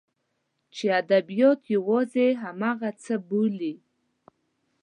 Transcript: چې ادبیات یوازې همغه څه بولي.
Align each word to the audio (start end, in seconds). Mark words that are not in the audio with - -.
چې 0.75 0.85
ادبیات 1.01 1.59
یوازې 1.75 2.25
همغه 2.43 2.89
څه 3.03 3.13
بولي. 3.27 3.73